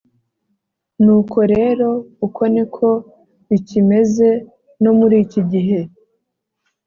[1.03, 1.89] Nuko rero
[2.25, 2.87] uko ni ko
[3.49, 4.29] bikimeze
[4.83, 5.79] no muri iki gihe